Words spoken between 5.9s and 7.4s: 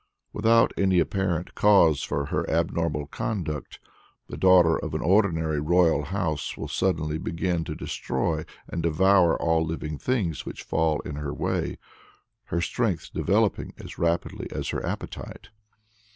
house will suddenly